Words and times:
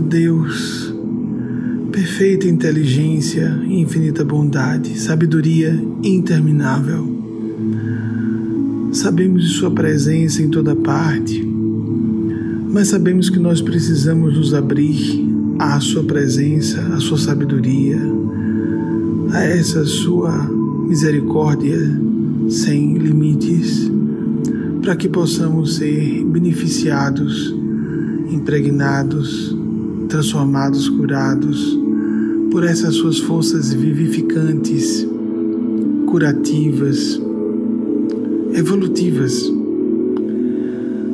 Deus, 0.00 0.94
perfeita 1.92 2.46
inteligência 2.46 3.60
e 3.66 3.80
infinita 3.80 4.24
bondade, 4.24 4.98
sabedoria 4.98 5.78
interminável. 6.02 7.16
Sabemos 8.92 9.42
de 9.44 9.50
Sua 9.50 9.70
presença 9.70 10.42
em 10.42 10.48
toda 10.48 10.76
parte, 10.76 11.42
mas 12.72 12.88
sabemos 12.88 13.28
que 13.28 13.38
nós 13.38 13.60
precisamos 13.60 14.36
nos 14.36 14.54
abrir 14.54 15.26
à 15.58 15.80
Sua 15.80 16.04
presença, 16.04 16.80
à 16.94 17.00
Sua 17.00 17.18
sabedoria, 17.18 17.98
a 19.32 19.42
essa 19.44 19.84
Sua 19.84 20.48
misericórdia 20.86 21.78
sem 22.48 22.96
limites, 22.96 23.90
para 24.80 24.96
que 24.96 25.08
possamos 25.08 25.76
ser 25.76 26.24
beneficiados, 26.24 27.54
impregnados, 28.30 29.57
transformados, 30.08 30.88
curados 30.88 31.78
por 32.50 32.64
essas 32.64 32.94
Suas 32.94 33.18
forças 33.18 33.72
vivificantes, 33.72 35.06
curativas, 36.06 37.20
evolutivas. 38.54 39.52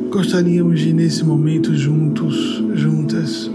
Gostaríamos 0.09 0.79
de, 0.79 0.93
nesse 0.93 1.25
momento, 1.25 1.75
juntos, 1.75 2.63
juntas, 2.73 3.51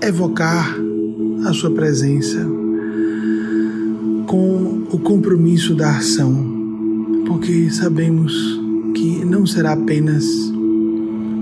evocar 0.00 0.74
a 1.44 1.52
Sua 1.52 1.70
presença 1.70 2.44
com 4.26 4.86
o 4.90 4.98
compromisso 4.98 5.74
da 5.74 5.98
ação, 5.98 6.34
porque 7.26 7.70
sabemos 7.70 8.32
que 8.94 9.24
não 9.26 9.44
será 9.44 9.72
apenas 9.72 10.24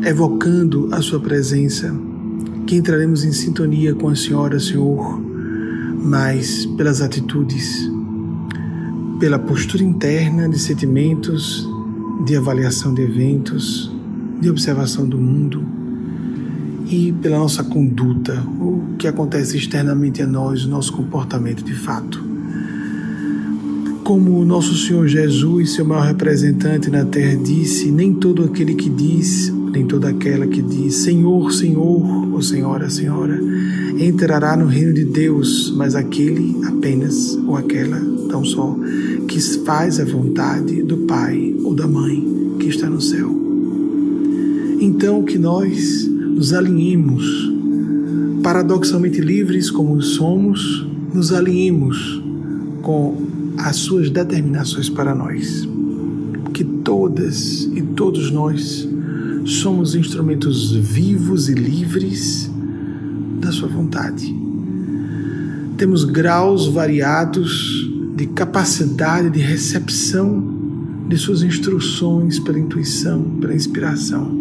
evocando 0.04 0.88
a 0.90 1.00
Sua 1.00 1.20
presença 1.20 1.94
que 2.66 2.76
entraremos 2.76 3.24
em 3.24 3.32
sintonia 3.32 3.94
com 3.94 4.08
a 4.08 4.16
Senhora, 4.16 4.58
Senhor, 4.58 5.20
mas 6.02 6.66
pelas 6.66 7.00
atitudes, 7.00 7.90
pela 9.18 9.38
postura 9.38 9.82
interna 9.82 10.48
de 10.48 10.58
sentimentos, 10.58 11.68
de 12.24 12.36
avaliação 12.36 12.94
de 12.94 13.02
eventos, 13.02 13.90
de 14.40 14.50
observação 14.50 15.06
do 15.06 15.18
mundo 15.18 15.64
e 16.88 17.12
pela 17.12 17.38
nossa 17.38 17.64
conduta, 17.64 18.42
o 18.60 18.96
que 18.98 19.06
acontece 19.06 19.56
externamente 19.56 20.20
a 20.20 20.26
nós, 20.26 20.64
o 20.64 20.68
nosso 20.68 20.92
comportamento 20.92 21.64
de 21.64 21.74
fato. 21.74 22.22
Como 24.04 24.38
o 24.38 24.44
nosso 24.44 24.74
Senhor 24.74 25.06
Jesus, 25.06 25.74
seu 25.74 25.84
maior 25.84 26.06
representante 26.06 26.90
na 26.90 27.04
terra, 27.04 27.36
disse: 27.36 27.90
Nem 27.90 28.12
todo 28.12 28.44
aquele 28.44 28.74
que 28.74 28.90
diz, 28.90 29.52
nem 29.72 29.86
toda 29.86 30.10
aquela 30.10 30.46
que 30.46 30.60
diz 30.60 30.96
Senhor, 30.96 31.50
Senhor, 31.50 32.32
ou 32.32 32.42
Senhora, 32.42 32.90
Senhora, 32.90 33.40
entrará 33.98 34.54
no 34.54 34.66
reino 34.66 34.92
de 34.92 35.04
Deus, 35.04 35.72
mas 35.74 35.94
aquele 35.94 36.56
apenas, 36.66 37.38
ou 37.46 37.56
aquela 37.56 37.98
tão 38.28 38.44
só, 38.44 38.76
que 39.26 39.40
faz 39.64 39.98
a 39.98 40.04
vontade 40.04 40.82
do 40.82 40.98
Pai 40.98 41.56
ou 41.64 41.74
da 41.74 41.86
Mãe 41.86 42.56
que 42.60 42.68
está 42.68 42.88
no 42.88 43.00
céu. 43.00 43.30
Então, 44.78 45.22
que 45.22 45.38
nós 45.38 46.06
nos 46.06 46.52
alinhemos, 46.52 47.50
paradoxalmente 48.42 49.20
livres 49.20 49.70
como 49.70 50.02
somos, 50.02 50.86
nos 51.14 51.32
alinhemos 51.32 52.22
com 52.82 53.22
as 53.56 53.76
suas 53.76 54.10
determinações 54.10 54.90
para 54.90 55.14
nós. 55.14 55.66
Que 56.52 56.64
todas 56.64 57.70
e 57.74 57.80
todos 57.80 58.30
nós 58.30 58.88
somos 59.44 59.94
instrumentos 59.94 60.72
vivos 60.72 61.48
e 61.48 61.54
livres 61.54 62.50
da 63.40 63.50
Sua 63.50 63.68
vontade. 63.68 64.34
Temos 65.76 66.04
graus 66.04 66.66
variados 66.66 67.90
de 68.14 68.26
capacidade 68.26 69.30
de 69.30 69.40
recepção 69.40 70.60
de 71.08 71.16
Suas 71.16 71.42
instruções 71.42 72.38
pela 72.38 72.58
intuição, 72.58 73.22
pela 73.40 73.54
inspiração. 73.54 74.40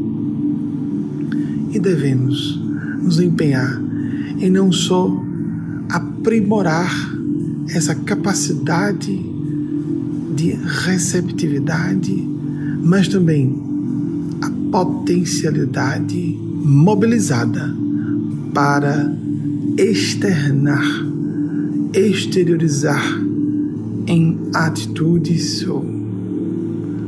E 1.71 1.79
devemos 1.79 2.61
nos 3.01 3.19
empenhar 3.19 3.81
em 4.39 4.49
não 4.49 4.71
só 4.71 5.11
aprimorar 5.89 6.93
essa 7.69 7.95
capacidade 7.95 9.25
de 10.35 10.51
receptividade, 10.85 12.13
mas 12.83 13.07
também 13.07 13.70
potencialidade 14.71 16.39
mobilizada 16.63 17.75
para 18.53 19.13
externar, 19.77 21.05
exteriorizar 21.93 23.03
em 24.07 24.39
atitudes 24.53 25.67
ou 25.67 25.85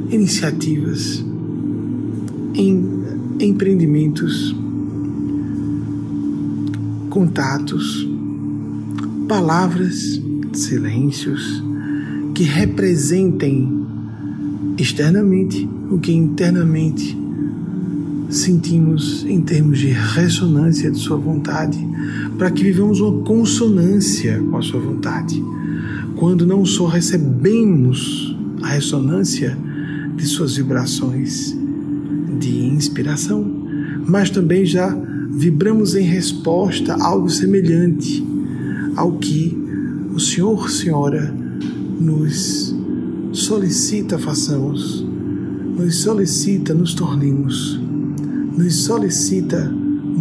iniciativas, 0.10 1.24
em 2.54 3.04
empreendimentos, 3.40 4.56
contatos, 7.10 8.08
palavras 9.28 10.22
silêncios 10.52 11.64
que 12.36 12.44
representem 12.44 13.86
externamente 14.78 15.68
o 15.90 15.98
que 16.00 16.12
internamente 16.12 17.23
sentimos 18.36 19.26
em 19.26 19.42
termos 19.42 19.80
de 19.80 19.88
ressonância 19.88 20.90
de 20.90 20.98
Sua 20.98 21.18
vontade, 21.18 21.78
para 22.38 22.52
que 22.52 22.64
vivamos 22.64 23.00
uma 23.00 23.24
consonância 23.24 24.42
com 24.50 24.58
a 24.58 24.62
Sua 24.62 24.80
vontade. 24.80 25.44
Quando 26.16 26.46
não 26.46 26.66
só 26.66 26.88
recebemos 26.88 28.36
a 28.62 28.68
ressonância 28.70 29.58
de 30.16 30.26
Suas 30.26 30.56
vibrações 30.56 31.56
de 32.40 32.66
inspiração, 32.66 33.46
mas 34.08 34.30
também 34.30 34.66
já 34.66 34.96
vibramos 35.32 35.96
em 35.96 36.04
resposta 36.04 36.94
a 36.94 37.08
algo 37.08 37.30
semelhante 37.30 38.24
ao 38.96 39.14
que 39.14 39.58
o 40.14 40.20
Senhor, 40.20 40.70
Senhora, 40.70 41.34
nos 42.00 42.76
solicita 43.32 44.20
façamos, 44.20 45.06
nos 45.76 45.96
solicita 46.02 46.74
nos 46.74 46.94
tornemos, 46.94 47.80
nos 48.58 48.84
solicita 48.84 49.72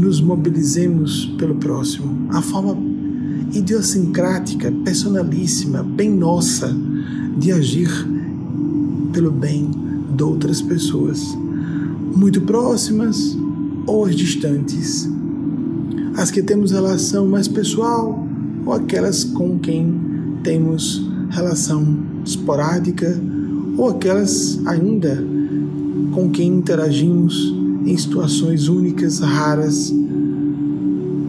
nos 0.03 0.21
mobilizemos 0.21 1.27
pelo 1.39 1.55
próximo. 1.57 2.27
A 2.31 2.41
forma 2.41 2.77
idiosincrática, 3.53 4.73
personalíssima, 4.85 5.83
bem 5.83 6.11
nossa 6.11 6.75
de 7.37 7.53
agir 7.53 7.91
pelo 9.13 9.31
bem 9.31 9.71
de 10.17 10.23
outras 10.23 10.63
pessoas, 10.63 11.21
muito 12.17 12.41
próximas 12.41 13.37
ou 13.87 14.07
as 14.07 14.17
distantes, 14.17 15.09
as 16.17 16.31
que 16.31 16.43
temos 16.43 16.71
relação 16.71 17.27
mais 17.27 17.47
pessoal 17.47 18.27
ou 18.65 18.73
aquelas 18.73 19.25
com 19.25 19.59
quem 19.59 19.95
temos 20.43 21.07
relação 21.31 21.99
esporádica 22.25 23.21
ou 23.77 23.89
aquelas 23.89 24.61
ainda 24.67 25.23
com 26.13 26.31
quem 26.31 26.59
interagimos 26.59 27.62
em 27.85 27.97
situações 27.97 28.69
únicas, 28.69 29.21
raras, 29.21 29.93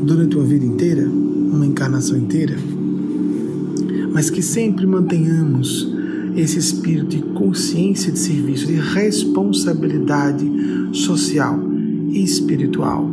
durante 0.03 0.35
uma 0.35 0.45
vida 0.45 0.65
inteira, 0.65 1.07
uma 1.07 1.65
encarnação 1.65 2.17
inteira, 2.17 2.57
mas 4.11 4.29
que 4.29 4.41
sempre 4.41 4.85
mantenhamos 4.85 5.91
esse 6.35 6.57
espírito 6.57 7.07
de 7.07 7.21
consciência 7.33 8.11
de 8.11 8.19
serviço, 8.19 8.67
de 8.67 8.73
responsabilidade 8.73 10.45
social 10.93 11.59
e 12.09 12.23
espiritual 12.23 13.09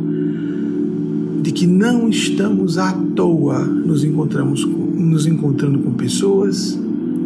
de 1.41 1.51
que 1.51 1.65
não 1.65 2.07
estamos 2.07 2.77
à 2.77 2.93
toa 2.93 3.65
nos 3.65 4.03
encontramos 4.03 4.63
nos 4.65 5.25
encontrando 5.25 5.79
com 5.79 5.91
pessoas, 5.91 6.79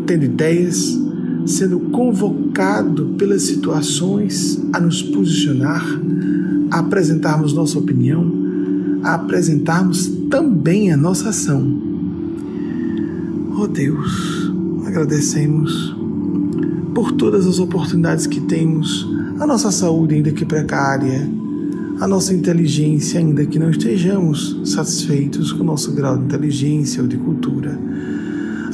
tendo 0.05 0.23
ideias, 0.23 0.97
sendo 1.45 1.79
convocado 1.91 3.13
pelas 3.17 3.43
situações 3.43 4.59
a 4.73 4.79
nos 4.79 5.01
posicionar, 5.01 5.85
a 6.71 6.79
apresentarmos 6.79 7.53
nossa 7.53 7.77
opinião, 7.77 8.31
a 9.03 9.13
apresentarmos 9.15 10.07
também 10.29 10.91
a 10.91 10.97
nossa 10.97 11.29
ação. 11.29 11.65
Oh 13.57 13.67
Deus, 13.67 14.51
agradecemos 14.85 15.95
por 16.93 17.11
todas 17.11 17.45
as 17.45 17.59
oportunidades 17.59 18.25
que 18.25 18.41
temos, 18.41 19.07
a 19.39 19.45
nossa 19.45 19.69
saúde 19.69 20.15
ainda 20.15 20.31
que 20.31 20.45
precária, 20.45 21.29
a 21.99 22.07
nossa 22.07 22.33
inteligência, 22.33 23.19
ainda 23.19 23.45
que 23.45 23.59
não 23.59 23.69
estejamos 23.69 24.59
satisfeitos 24.65 25.51
com 25.51 25.63
o 25.63 25.65
nosso 25.65 25.93
grau 25.93 26.17
de 26.17 26.25
inteligência 26.25 27.01
ou 27.01 27.07
de 27.07 27.17
cultura, 27.17 27.79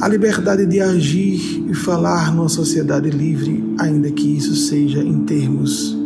a 0.02 0.08
liberdade 0.08 0.66
de 0.66 0.80
agir 0.80 1.64
e 1.70 1.72
falar 1.74 2.34
numa 2.34 2.48
sociedade 2.48 3.08
livre, 3.08 3.62
ainda 3.78 4.10
que 4.10 4.36
isso 4.36 4.56
seja 4.56 5.00
em 5.00 5.20
termos 5.20 5.96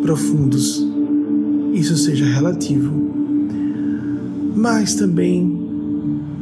profundos. 0.00 0.82
Isso 1.74 1.98
seja 1.98 2.24
relativo, 2.24 2.90
mas 4.56 4.94
também 4.94 5.60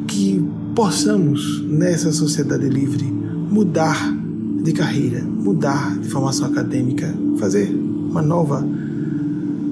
que 0.07 0.41
possamos, 0.73 1.65
nessa 1.67 2.13
sociedade 2.13 2.69
livre, 2.69 3.07
mudar 3.51 4.17
de 4.63 4.73
carreira, 4.73 5.25
mudar 5.25 5.99
de 5.99 6.09
formação 6.11 6.47
acadêmica, 6.47 7.13
fazer 7.39 7.75
uma 7.75 8.23
nova, 8.23 8.65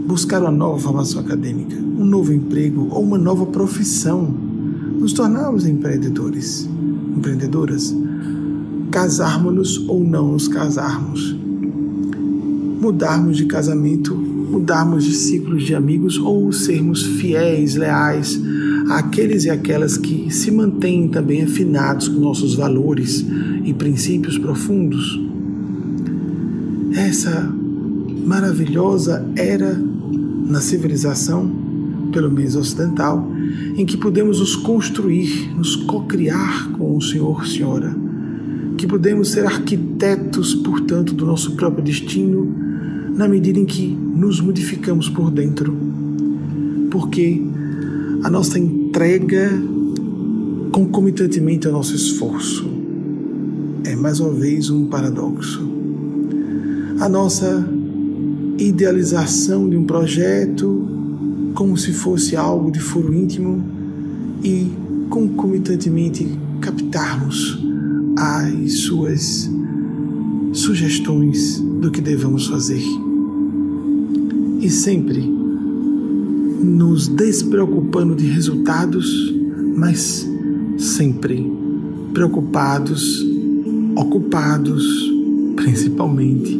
buscar 0.08 0.43
uma 0.43 0.50
nova 0.50 0.81
formação 0.81 1.20
acadêmica, 1.20 1.76
um 1.76 2.04
novo 2.04 2.32
emprego 2.32 2.88
ou 2.90 3.04
uma 3.04 3.16
nova 3.16 3.46
profissão, 3.46 4.48
nos 4.99 5.12
tornarmos 5.12 5.65
empreendedores, 5.65 6.69
empreendedoras, 7.17 7.95
casarmos-nos 8.91 9.89
ou 9.89 10.03
não 10.03 10.33
nos 10.33 10.49
casarmos, 10.49 11.37
mudarmos 12.81 13.37
de 13.37 13.47
casamento, 13.47 14.15
mudarmos 14.15 15.05
de 15.05 15.15
ciclos 15.15 15.65
de 15.65 15.75
amigos 15.75 16.19
ou 16.19 16.53
sermos 16.53 17.03
fiéis, 17.03 17.77
leais 17.77 18.41
àqueles 18.91 19.45
e 19.45 19.50
aquelas 19.50 19.97
que 19.97 20.33
se 20.35 20.50
mantêm 20.50 21.09
também 21.09 21.43
afinados 21.43 22.09
com 22.09 22.19
nossos 22.19 22.55
valores 22.55 23.25
e 23.65 23.73
princípios 23.75 24.37
profundos. 24.37 25.21
Essa 26.93 27.53
maravilhosa 28.25 29.25
era 29.37 29.81
na 30.47 30.61
civilização, 30.61 31.68
pelo 32.12 32.31
menos 32.31 32.56
ocidental, 32.56 33.31
em 33.76 33.84
que 33.84 33.96
podemos 33.96 34.40
nos 34.40 34.56
construir, 34.56 35.52
nos 35.56 35.76
cocriar 35.76 36.70
com 36.72 36.96
o 36.96 37.02
Senhor, 37.02 37.46
Senhora, 37.46 37.94
que 38.76 38.87
podemos 38.87 39.31
ser 39.31 39.46
arquitetos, 39.46 40.55
portanto, 40.55 41.14
do 41.14 41.26
nosso 41.26 41.56
próprio 41.56 41.84
destino, 41.84 42.52
na 43.14 43.26
medida 43.26 43.58
em 43.58 43.64
que 43.64 43.87
nos 43.88 44.40
modificamos 44.40 45.08
por 45.08 45.31
dentro, 45.31 45.76
porque 46.90 47.43
a 48.22 48.31
nossa 48.31 48.58
entrega 48.58 49.50
concomitantemente 50.70 51.66
ao 51.66 51.72
nosso 51.72 51.94
esforço 51.94 52.69
é 53.84 53.96
mais 53.96 54.20
uma 54.20 54.32
vez 54.32 54.70
um 54.70 54.87
paradoxo. 54.87 55.66
A 57.00 57.08
nossa 57.08 57.66
idealização 58.58 59.69
de 59.69 59.76
um 59.76 59.84
projeto 59.84 60.98
como 61.58 61.76
se 61.76 61.93
fosse 61.93 62.37
algo 62.37 62.70
de 62.70 62.78
foro 62.78 63.12
íntimo 63.12 63.60
e 64.44 64.70
concomitantemente 65.10 66.25
captarmos 66.60 67.58
as 68.16 68.75
suas 68.82 69.50
sugestões 70.52 71.58
do 71.58 71.90
que 71.90 72.00
devemos 72.00 72.46
fazer. 72.46 72.81
E 74.60 74.70
sempre 74.70 75.20
nos 76.62 77.08
despreocupando 77.08 78.14
de 78.14 78.28
resultados, 78.28 79.34
mas 79.75 80.31
sempre 80.78 81.44
preocupados 82.14 83.26
ocupados, 83.96 85.12
principalmente, 85.56 86.56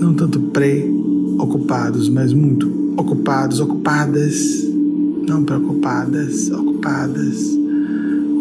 não 0.00 0.14
tanto 0.14 0.40
pré-ocupados, 0.40 2.08
mas 2.08 2.32
muito 2.32 2.77
ocupados, 2.98 3.60
ocupadas, 3.60 4.66
não 5.26 5.44
preocupadas, 5.44 6.50
ocupadas. 6.50 7.56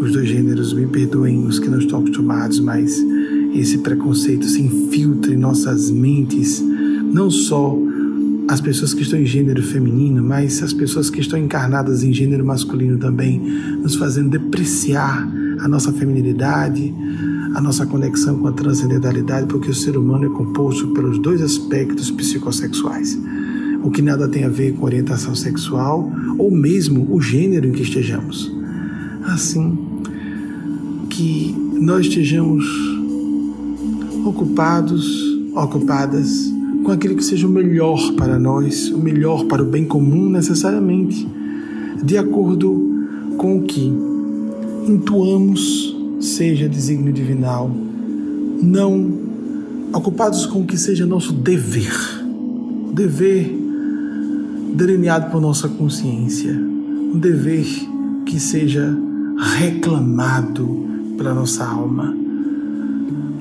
Os 0.01 0.11
dois 0.11 0.27
gêneros, 0.27 0.73
me 0.73 0.87
perdoem 0.87 1.45
os 1.45 1.59
que 1.59 1.69
não 1.69 1.79
estão 1.79 1.99
acostumados, 1.99 2.59
mas 2.59 2.97
esse 3.53 3.77
preconceito 3.79 4.45
se 4.45 4.61
infiltra 4.61 5.33
em 5.33 5.37
nossas 5.37 5.91
mentes, 5.91 6.63
não 7.13 7.29
só 7.29 7.77
as 8.47 8.61
pessoas 8.61 8.93
que 8.93 9.01
estão 9.01 9.19
em 9.19 9.25
gênero 9.25 9.61
feminino, 9.61 10.23
mas 10.23 10.63
as 10.63 10.73
pessoas 10.73 11.09
que 11.09 11.19
estão 11.19 11.37
encarnadas 11.37 12.03
em 12.03 12.13
gênero 12.13 12.45
masculino 12.45 12.97
também, 12.97 13.39
nos 13.81 13.95
fazendo 13.95 14.29
depreciar 14.29 15.27
a 15.59 15.67
nossa 15.67 15.91
feminilidade, 15.91 16.93
a 17.55 17.61
nossa 17.61 17.85
conexão 17.85 18.37
com 18.39 18.47
a 18.47 18.51
transcendentalidade, 18.51 19.47
porque 19.47 19.69
o 19.69 19.73
ser 19.73 19.97
humano 19.97 20.25
é 20.25 20.29
composto 20.29 20.87
pelos 20.89 21.19
dois 21.19 21.41
aspectos 21.41 22.09
psicossexuais, 22.11 23.19
o 23.83 23.91
que 23.91 24.01
nada 24.01 24.27
tem 24.27 24.43
a 24.43 24.49
ver 24.49 24.73
com 24.73 24.85
orientação 24.85 25.35
sexual 25.35 26.11
ou 26.37 26.51
mesmo 26.51 27.07
o 27.13 27.21
gênero 27.21 27.67
em 27.67 27.71
que 27.71 27.83
estejamos. 27.83 28.51
Assim, 29.23 29.77
que 31.09 31.55
nós 31.73 32.05
estejamos 32.05 32.65
ocupados, 34.25 35.05
ocupadas 35.55 36.53
com 36.83 36.91
aquilo 36.91 37.15
que 37.15 37.23
seja 37.23 37.47
o 37.47 37.49
melhor 37.49 38.13
para 38.13 38.39
nós, 38.39 38.89
o 38.89 38.97
melhor 38.97 39.45
para 39.45 39.63
o 39.63 39.65
bem 39.65 39.85
comum 39.85 40.29
necessariamente, 40.29 41.27
de 42.03 42.17
acordo 42.17 43.05
com 43.37 43.57
o 43.57 43.63
que 43.63 43.91
intuamos 44.87 45.95
seja 46.19 46.67
desígnio 46.67 47.13
divinal, 47.13 47.69
não 48.61 49.11
ocupados 49.93 50.45
com 50.45 50.61
o 50.61 50.65
que 50.65 50.77
seja 50.77 51.05
nosso 51.05 51.33
dever, 51.33 51.93
dever 52.93 53.56
delineado 54.77 55.31
por 55.31 55.41
nossa 55.41 55.67
consciência, 55.67 56.53
um 56.53 57.17
dever 57.17 57.65
que 58.27 58.39
seja 58.39 58.95
reclamado 59.57 60.85
pela 61.17 61.33
nossa 61.33 61.65
alma, 61.65 62.15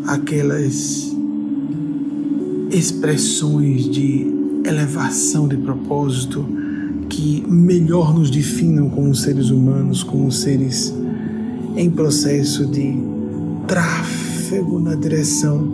aquelas 0.07 1.15
expressões 2.71 3.87
de 3.91 4.27
elevação 4.65 5.47
de 5.47 5.59
propósito 5.59 6.43
que 7.11 7.45
melhor 7.47 8.15
nos 8.15 8.31
definam 8.31 8.89
como 8.89 9.15
seres 9.15 9.51
humanos, 9.51 10.03
como 10.03 10.33
seres 10.33 10.95
em 11.77 11.91
processo 11.91 12.67
de 12.67 12.97
tráfego 13.67 14.81
na 14.81 14.95
direção 14.95 15.69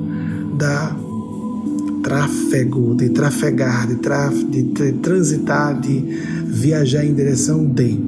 da 0.58 0.96
tráfego, 2.02 2.94
de 2.94 3.10
trafegar, 3.10 3.86
de, 3.86 3.96
traf, 3.96 4.44
de, 4.44 4.92
transitar, 4.94 5.80
de 5.80 5.98
viajar 6.46 7.04
em 7.04 7.14
direção 7.14 7.64
de 7.64 7.98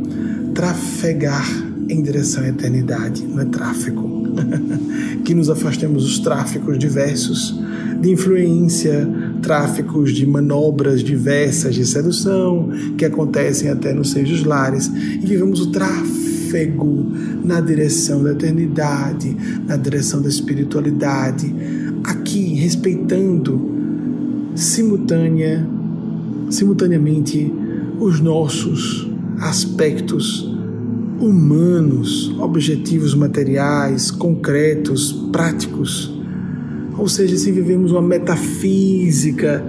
trafegar 0.55 1.47
em 1.89 2.03
direção 2.03 2.43
à 2.43 2.49
eternidade, 2.49 3.25
não 3.25 3.41
é 3.41 3.45
tráfego. 3.45 4.15
que 5.25 5.35
nos 5.35 5.49
afastemos 5.49 6.03
dos 6.03 6.19
tráficos 6.19 6.79
diversos 6.79 7.59
de 8.01 8.11
influência, 8.11 9.09
tráficos 9.41 10.13
de 10.13 10.27
manobras 10.27 11.03
diversas 11.03 11.75
de 11.75 11.87
sedução 11.87 12.69
que 12.99 13.05
acontecem 13.05 13.71
até 13.71 13.95
nos 13.95 14.11
seios 14.11 14.45
lares 14.45 14.89
e 14.89 15.25
vivemos 15.25 15.61
o 15.61 15.71
tráfico 15.71 16.25
trafego 16.55 17.13
na 17.45 17.61
direção 17.61 18.23
da 18.23 18.31
eternidade, 18.31 19.37
na 19.67 19.77
direção 19.77 20.23
da 20.23 20.29
espiritualidade, 20.29 21.53
aqui 22.05 22.55
respeitando 22.55 23.64
simultânea, 24.55 25.67
simultaneamente 26.51 27.53
os 27.99 28.21
nossos 28.21 29.09
aspectos 29.41 30.51
humanos, 31.21 32.35
objetivos 32.39 33.15
materiais, 33.15 34.11
concretos, 34.11 35.13
práticos. 35.33 36.13
Ou 36.97 37.09
seja, 37.09 37.37
se 37.37 37.51
vivemos 37.51 37.93
uma 37.93 38.03
metafísica 38.03 39.65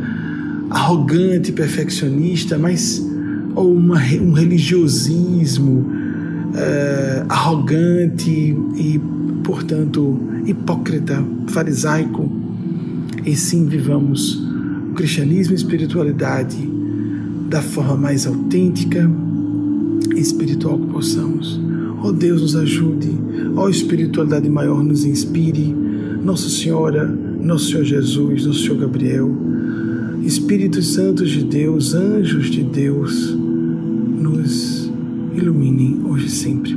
arrogante, 0.70 1.52
perfeccionista, 1.52 2.58
mas 2.58 3.06
ou 3.56 3.74
uma, 3.74 4.00
um 4.22 4.34
religiosismo 4.34 5.86
é, 6.56 7.26
arrogante 7.30 8.30
e, 8.32 9.00
portanto, 9.44 10.20
hipócrita, 10.46 11.24
farisaico, 11.48 12.30
e 13.26 13.36
sim 13.36 13.66
vivamos 13.66 14.55
cristianismo 14.96 15.54
e 15.54 15.56
espiritualidade 15.58 16.58
da 17.50 17.62
forma 17.62 17.96
mais 17.96 18.26
autêntica 18.26 19.10
e 20.16 20.20
espiritual 20.20 20.80
que 20.80 20.88
possamos. 20.88 21.60
Ó 22.02 22.08
oh 22.08 22.12
Deus, 22.12 22.42
nos 22.42 22.56
ajude, 22.56 23.10
ó 23.56 23.64
oh 23.64 23.70
espiritualidade 23.70 24.50
maior, 24.50 24.84
nos 24.84 25.06
inspire. 25.06 25.76
Nossa 26.24 26.50
Senhora, 26.50 27.06
Nosso 27.06 27.70
Senhor 27.70 27.84
Jesus, 27.84 28.46
Nosso 28.48 28.64
Senhor 28.64 28.78
Gabriel, 28.78 29.32
Espíritos 30.24 30.94
Santos 30.94 31.30
de 31.30 31.44
Deus, 31.44 31.94
anjos 31.94 32.50
de 32.50 32.64
Deus, 32.64 33.36
nos 34.20 34.92
iluminem 35.36 36.02
hoje 36.04 36.26
e 36.26 36.32
sempre. 36.32 36.76